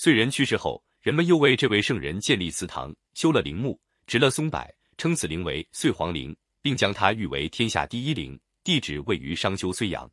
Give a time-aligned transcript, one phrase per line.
[0.00, 10.10] 燧人去世后，人们又为这位圣人建立祠堂，修了陵墓，植了松柏，称此陵为燧皇陵，并将它誉为天下第一陵，地址位于商丘睢阳。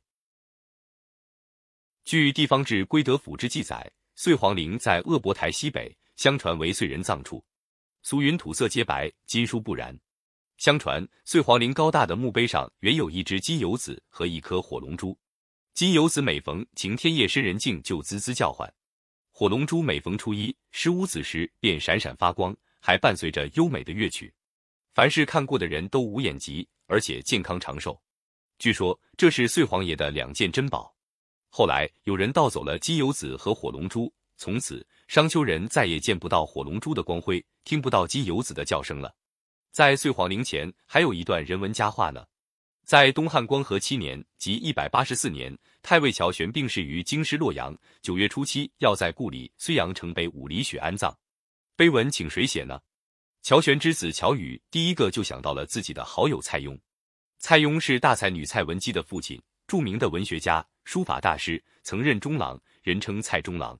[2.03, 7.41] 据地方志《归德府志》记载，燧皇陵在鄂博台西北，相传为燧人葬处。
[8.03, 9.97] 俗云土色皆白，今书不然。
[10.57, 15.17] 相传燧皇陵高大的墓碑上原有一只金游子和一颗火龙珠。
[15.73, 18.69] 金游子每逢晴天夜深人静就滋滋叫唤，
[19.39, 24.33] 火龙珠每逢初一十五子时便闪闪发光，还伴随着优美的乐曲。
[24.95, 28.01] 凡是看过的人都无眼疾，而且健康长寿。
[28.57, 30.91] 据说这是燧皇爷的两件珍宝。
[31.49, 39.15] 后来有人盗走了金游子和火龙珠，从此商丘人再也见不到火龙珠的光辉，听不到金游子的叫声了。
[39.71, 42.25] 在岁皇陵前还有一段人文佳话呢。
[42.85, 45.55] 在东汉光和七年，即一百八十四年，
[45.89, 47.73] 太尉乔玄病逝于京师洛阳。
[48.01, 51.17] 九月初七，要在故里睢阳城北五里许安葬。
[51.77, 52.77] 碑文请谁写呢？
[53.41, 56.77] 乔玄之子乔宇第一个就想到了自己的好友蔡邕。
[57.37, 60.61] 蔡邕是大才女蔡文姬的父亲，著名的文学家。
[60.83, 63.79] 书法大师，曾任中郎，人称蔡中郎。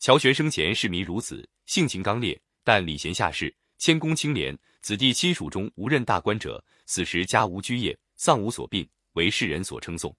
[0.00, 4.58] 乔玄生前视民如子，性情刚烈，但礼贤下士，谦恭清廉。
[4.80, 10.12] 子弟亲属中无任大官者，死时家无居业，丧无所殡，为世人所称颂。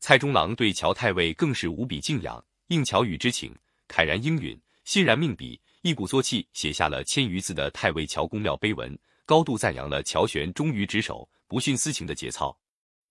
[0.00, 3.54] 蔡中郎对乔太尉更是无比敬仰，应乔羽之请，
[3.86, 12.58] 慨然应允，欣然命笔，一鼓作气写下了千余字的太尉乔公庙碑文，高度赞扬了乔玄忠于职守、不徇私情的节操。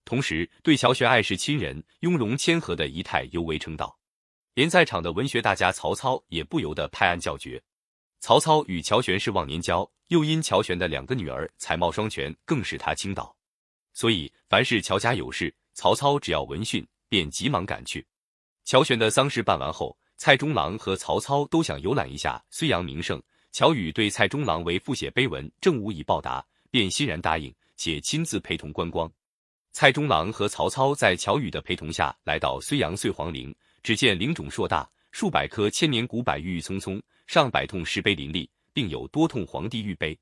[0.04, 3.96] 同时，对乔玄爱是亲人、雍容谦和的仪态尤为称道，
[4.56, 7.62] 连在场的文学大家曹操也不由得拍案叫绝。
[8.20, 13.36] 曹操与乔玄是忘年交，又因乔玄的两个女儿才貌双全，更是他倾倒。
[13.94, 18.06] 所以，凡是乔家有事，曹操只要闻讯，便急忙赶去。
[18.66, 23.24] 乔玄的丧事办完后，蔡中郎和曹操都想游览一下睢阳名胜。
[23.54, 29.10] 乔羽对蔡中郎为复写碑文，正无以报答，便欣然答应，且亲自陪同观光。
[29.72, 40.20] 蔡中郎和曹操在乔羽的陪同下来到睢阳燧皇陵，只见陵冢硕大，数百棵千年古柏郁郁葱葱，上百通石碑林立，并有多通皇帝御碑。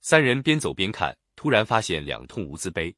[0.00, 2.96] 三人边走边看，突然发现两通无字碑。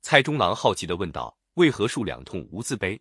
[0.00, 3.00] 蔡中郎好奇地问道：“为何数两通无字碑？”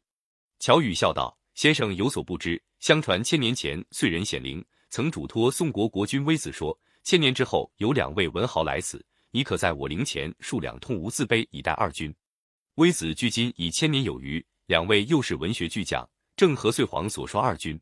[0.60, 12.14] 乔羽笑道：“先生有所不知，相传千年前燧人显灵，曾嘱托宋国国君微子说，千年之后有两位文豪来此，你可在我灵前数两通无字碑，以待二君。”
[12.76, 17.80] 微子距今已千年有余，两位又是文学巨匠，正合燧皇所说二君。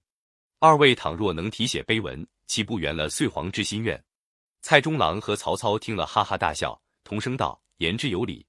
[0.59, 4.03] 二位倘若能题写碑文，岂不圆了燧皇之心愿？
[4.62, 8.46] 蔡中郎和曹操听了，哈哈大笑，同声道：“言之有理。”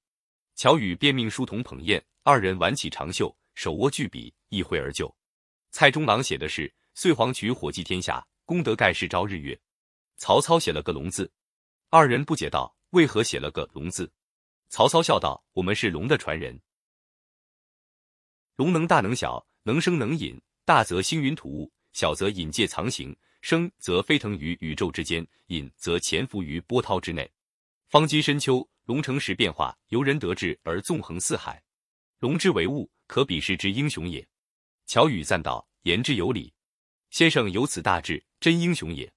[0.56, 5.14] 乔羽便命书童捧砚，二人挽起长袖，手握巨笔，一挥而就。
[5.70, 9.58] 蔡中郎写的是“岁皇渠火祭天下，功德盖世昭日月”。
[10.18, 11.32] 曹操写了个“龙”字，
[11.88, 14.12] 二人不解道：“为何写了个‘龙’字？”
[14.68, 16.60] 曹操笑道：“我们是龙的传人。
[18.56, 27.28] 龙能大能小，能生能隐，大则星云吐雾，小则隐介藏形，生则飞腾于宇宙之间，隐则潜伏于波涛之内。
[27.88, 31.62] 方今深秋，龙成时变化，由人得志而纵横四海。
[32.20, 34.24] 龙之为物，可比视之英雄也。”
[34.86, 36.52] 乔羽赞道：“言之有理，
[37.10, 39.12] 先生有此大志，真英雄也。”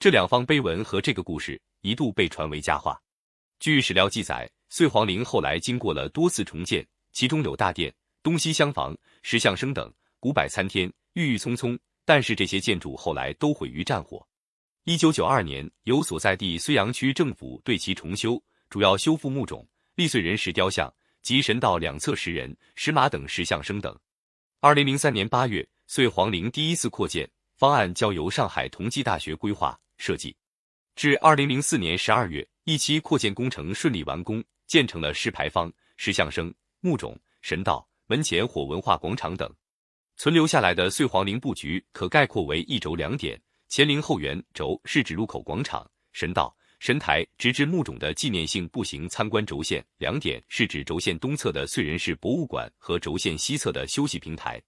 [0.00, 3.00] 这两方碑文和这个故事一度被传为佳话。
[3.60, 4.50] 据史料记载。
[4.70, 7.90] 燧皇陵后来经过了多次重建，其中有大殿、
[8.22, 11.78] 东西厢房、石像生等，古柏参天，郁郁葱葱。
[12.04, 14.22] 但是这些建筑后来都毁于战火。
[14.84, 18.38] 一九九二年，由所在地睢阳区政府对其重修，
[18.68, 20.92] 主要修复墓冢、立燧人石雕像
[21.28, 23.94] 及神道两侧石人、石马等石像生等。
[24.60, 30.34] 二零零三年八月，燧皇陵第一次扩建方案交由上海同济大学规划设计，
[30.96, 34.42] 至二零零四年十二月，一期扩建工程顺利完工。
[34.66, 39.54] 建成了石牌坊、石像生、墓冢、神道、门前火文化广场等。
[40.16, 54.62] 存留下来的燧皇陵布局可概括为一轴两点：前陵后园轴是指入口广场、神道、神台，直至墓冢的纪念性步行参观轴线；两点是指轴线东侧的燧人氏博物馆和轴线西侧的休息平台。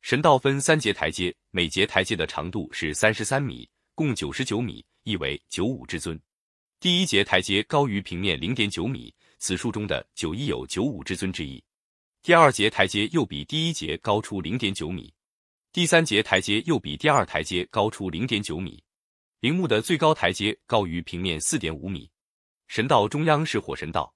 [0.00, 6.18] 神道分三节台阶，每节台阶的长度是三十三米，共九十九米，意为九五之尊。
[6.78, 9.12] 第一节台阶高于平面零点九米。
[9.40, 11.62] 此数中的九一有九五之尊之意。
[12.22, 15.12] 第二节台阶又比第一节高出零点九米，
[15.72, 18.82] 第三节台阶又比第二台阶高出零点九米。
[19.40, 22.10] 陵墓的最高台阶高于平面四点五米。
[22.66, 24.12] 神道中央是火神道，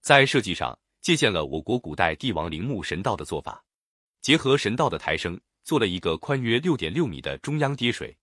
[0.00, 3.64] 在设计上借鉴了我国古代帝王陵墓神道的做法，
[4.20, 8.16] 结合神道的抬升，做了一个宽约六点六米的中央跌水。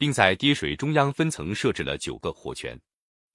[0.00, 2.80] 并在跌水中央分层设置了九个火泉。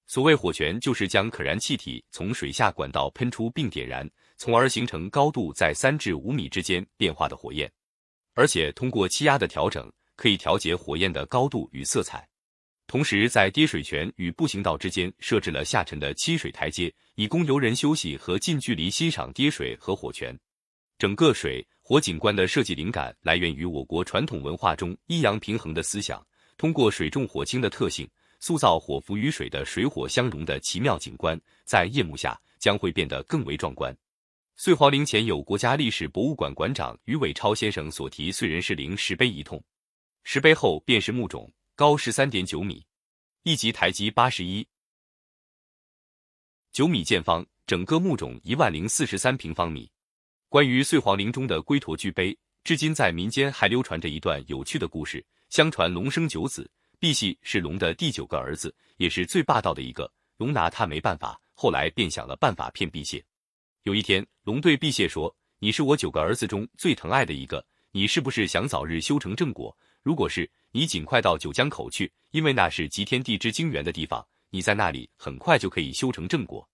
[0.07, 7.71] 所谓火泉，就是将可燃气体从水下管道喷出并点燃，从而形成高度在三至五米之间变化的火焰。
[8.33, 12.27] 而且通过气压的调整，可以调节火焰的高度与色彩。
[12.87, 20.37] 同时，在跌水泉与步行道之间设置了下沉的亲水台阶，以供游人休息和近距离欣赏跌水和火泉。
[20.97, 26.25] 整个水火景观的设计灵感来源于我国传统文化中阴阳平衡的思想，
[26.57, 28.09] 通过水重火轻的特性。
[28.41, 33.95] 塑造火浮与水的水火相融的奇妙景观，在夜幕下将会变得更为壮观。
[34.55, 39.63] 岁皇陵前有国家历史博物馆馆长于伟超先生所题“岁人氏陵石碑”一通，
[40.23, 42.85] 石碑后便是墓冢，高十三点九米，
[43.43, 44.65] 一级台基八十一
[46.71, 49.91] 九米见方，整个墓冢一万零四十三平方米。
[50.47, 55.25] 关于岁黄陵中的龟驼巨碑，至今在民间还流传着一段有趣的故事。
[55.49, 56.71] 相传龙生九子。
[57.01, 60.09] 赑屃是龙的第九个儿子，也是最霸道的一个。
[60.37, 63.21] 龙拿他没办法，后来便想了办法骗赑屃。
[63.83, 69.77] 有一天，龙对赑屃说：“你是我九个儿子中最疼爱的一个，你是不是想早日修成正果？
[70.01, 76.67] 如果是，你尽快到九江口去，因为那是集天地之精元的地方，你在那里很快就可以修成正果。”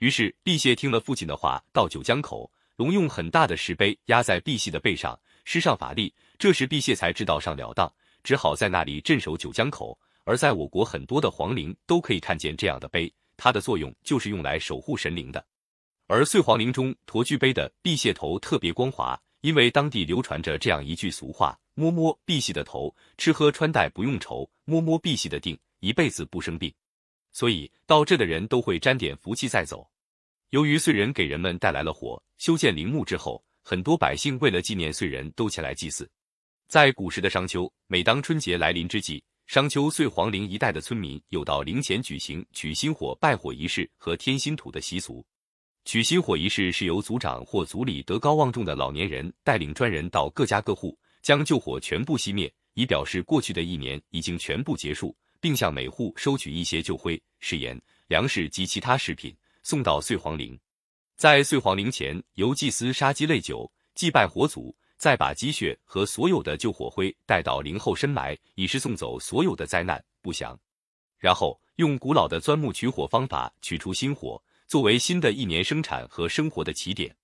[0.00, 6.14] 于是，毕谢听了父亲的话，到九江口，龙用很大的石碑压在毕谢的背上，施上法力。
[6.36, 7.90] 这时，毕谢才知道上了当。
[8.22, 15.42] 只好在那里镇守九江口，而在我国很多的皇陵都可以看见这样的碑，它的作用就是用来守护神灵的。
[16.06, 26.72] 而岁皇陵中驼巨碑的赑屃头特别光滑，因为当地流传着这样一句俗话：“摸摸碧玺的头，吃喝穿戴不用愁；摸摸碧玺的腚，一辈子不生病。”
[27.32, 29.88] 所以到这的人都会沾点福气再走。
[30.50, 36.10] 由于燧人给人们带来了火，修建陵墓之后，很多百姓为了纪念燧人都前来祭祀。
[36.66, 45.24] 在古时的商丘，每当春节来临之际，商丘燧皇陵一带的村民有到陵前举行取新火拜火仪式和添新土的习俗。
[45.88, 60.60] 取新火仪式是由族长或族里德高望重的老年人带领专人到各家各户，将旧火全部熄灭，以表示过去的一年已经全部结束，并向每户收取一些旧灰、食盐、粮食及其他食品，送到岁皇陵。
[61.16, 64.76] 在岁皇陵前，由祭司杀鸡擂酒，祭拜火祖。
[64.98, 70.58] 再把积血和所有的旧火灰带到陵后深埋，以示送走所有的灾难不祥。
[71.18, 77.16] 然后用古老的钻木取火方法取出新火，作为新的一年生产和生活的起点。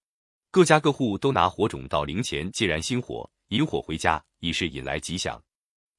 [0.51, 5.39] 各家各户都拿火种到陵前借燃新火，引火回家，以示引来吉祥。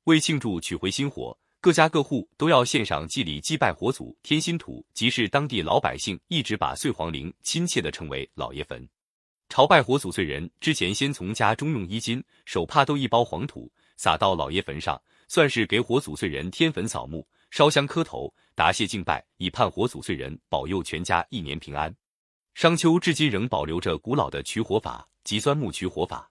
[0.05, 8.87] 为庆祝取回新火，各家各户都要献上祭礼祭拜火祖，添新土，即是当地老百姓一直把岁黄陵亲切地称为老爷坟。
[9.47, 21.95] 朝拜火祖岁人之前，先从家中用衣襟、手帕兜一包黄土，撒到老爷坟上，算是给火祖岁人添坟扫墓、烧香磕头、答谢敬拜，以盼火祖岁人保佑全家一年平安。
[22.53, 26.29] 商丘至今仍保留着古老的取火法及钻木取火法。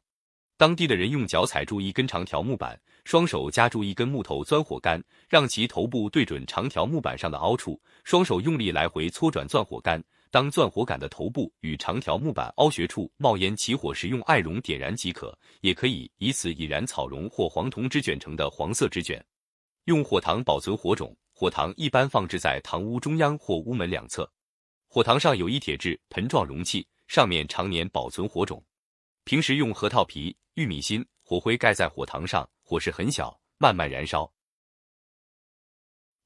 [0.58, 10.04] 当地的人用脚踩住一根长条木板，双手夹住一根木头钻火杆，让其头部对准长条木板上的凹处，双手用力来回搓转钻火杆。
[10.30, 19.24] 当钻火杆的头部与长条木板凹穴处冒烟起火时，用艾绒点燃即可，也可以以此引燃草绒或黄铜纸卷成的黄色纸卷。
[19.84, 24.30] 用火塘保存火种，火塘一般放置在堂屋中央或屋门两侧。
[24.88, 28.64] 火塘上有一铁制盆状容器，上面常年保存火种。
[29.24, 34.32] 平时用核桃皮、玉米芯、火灰盖在火塘上，火势很小，慢慢燃烧。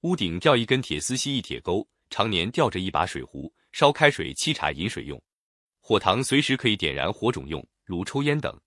[0.02, 3.52] 屋顶吊一根铁丝细一铁钩，常年吊着一把水壶。
[3.72, 5.20] 烧开水沏茶饮水用，
[5.80, 8.58] 火塘随时可以点燃火种用，如抽烟等。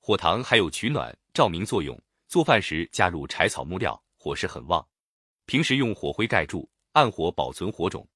[0.00, 2.00] 火塘还有取暖、照明作用。
[2.28, 4.86] 做饭时加入柴草木料，火势很旺。
[5.46, 8.06] 平时用火灰盖住，暗火保存火种。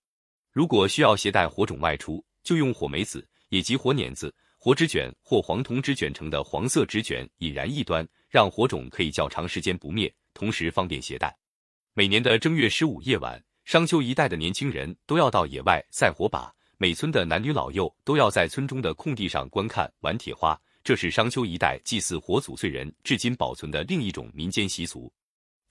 [0.50, 11.34] 如果需要携带火种外出，就用火梅子，也即火碾子、火纸卷或黄铜纸卷成的黄色纸卷引燃一端，让火种可以较长时间不灭，同时方便携带。
[11.94, 13.42] 每年的正月十五夜晚。
[13.64, 25.10] 商丘一带的年轻人都要到野外赛火把，每村的男女老幼都要在村中的空地上观看玩铁花，这是商丘一带祭祀火祖岁人至今保存的另一种民间习俗。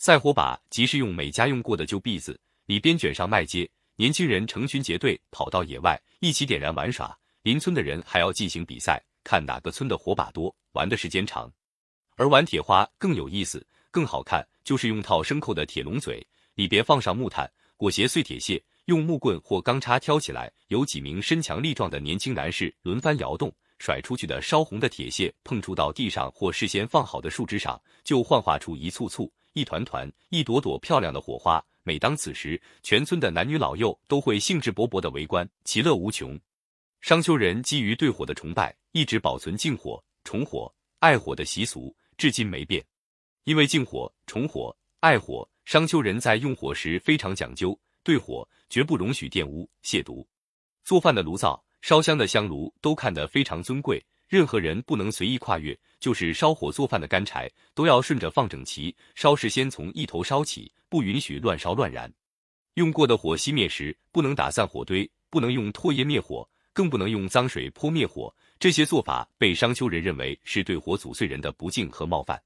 [0.01, 11.53] 赛火把即是用每家用过的旧篦子，里边卷上麦秸，年轻人成群结队跑到野外一起点燃玩耍，邻村的人还要进行比赛，看哪个村的火把多，玩的时间长。
[12.15, 17.47] 而玩铁花更有意思、更好看，就是用套牲口的铁笼嘴，里边放上木炭。
[17.77, 31.63] 裹挟碎铁屑，用木棍或钢叉挑起来，有几名身强力壮的年轻男士轮番摇动，甩出去的烧红的铁屑碰触到地上或事先放好的树枝上，就幻化出一簇簇一团团、一朵朵漂亮的火花。
[31.83, 36.39] 每当此时，全村的男女老幼都会兴致勃勃的围观，其乐无穷。
[36.99, 42.85] 商丘人基于对火的崇拜，一直保存敬火、崇火、爱火的习俗，至今没变。
[43.45, 50.23] 因为敬火、崇火、爱火，商丘人在用火时非常讲究，对火绝不容许玷污、亵渎。
[50.83, 55.77] 做饭的炉灶、烧香的香炉都看得非常尊贵，任何人不能随意跨越。
[55.99, 58.95] 就是烧火做饭的干柴，都要顺着放整齐。
[59.13, 62.11] 烧时先从一头烧起，不允许乱烧乱燃。
[62.75, 68.33] 用过的火熄灭时，不能打散火堆，不能用唾液灭火，更不能用脏水泼灭火。
[68.57, 72.41] 这些做法被商丘人认为是对火祖岁人的不敬和冒犯。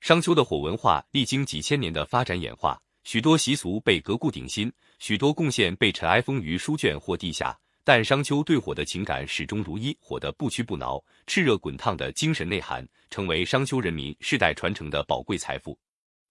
[0.00, 7.58] 商丘的火文化历经几千年的发展演化，许多习俗被革故鼎新，许多贡献被尘埃封于书卷或地下。
[7.92, 15.76] 但商丘对火的情感始终如一，火的不屈不挠、炽热滚烫的精神内涵，成为商丘人民世代传承的宝贵财富。